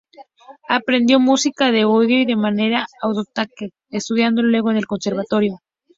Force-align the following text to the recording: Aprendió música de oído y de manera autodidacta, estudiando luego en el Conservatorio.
Aprendió 0.67 1.19
música 1.19 1.69
de 1.71 1.85
oído 1.85 2.21
y 2.21 2.25
de 2.25 2.35
manera 2.35 2.87
autodidacta, 3.03 3.65
estudiando 3.91 4.41
luego 4.41 4.71
en 4.71 4.77
el 4.77 4.87
Conservatorio. 4.87 5.59